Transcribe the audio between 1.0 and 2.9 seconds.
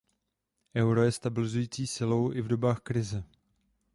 je stabilizující silou i v dobách